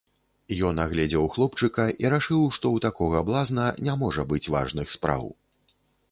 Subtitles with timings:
[0.67, 5.29] Ён агледзеў хлопчыка і рашыў, што ў такога блазна не можа быць важных спраў.